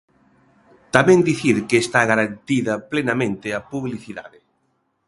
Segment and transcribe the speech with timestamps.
[0.95, 4.37] Tamén dicir que está garantida plenamente a publicidade.